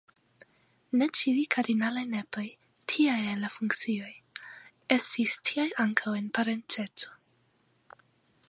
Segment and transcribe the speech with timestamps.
[1.01, 2.45] Ne ĉiuj kardinaloj nepoj,
[2.93, 4.11] tiaj en la funkcioj,
[4.99, 7.17] estis tiaj ankaŭ en parenceco.